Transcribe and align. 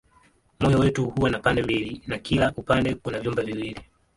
Moyo 0.59 0.79
wetu 0.79 1.05
huwa 1.09 1.29
na 1.29 1.39
pande 1.39 1.63
mbili 1.63 2.01
na 2.07 2.17
kila 2.17 2.53
upande 2.55 2.95
kuna 2.95 3.19
vyumba 3.19 3.43
viwili. 3.43 3.81